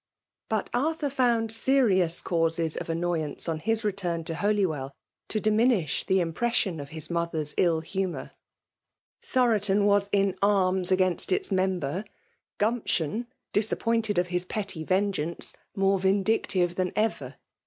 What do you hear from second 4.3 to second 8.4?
Holy well, to dtminish' life tinpresaion of his mother's ill humour.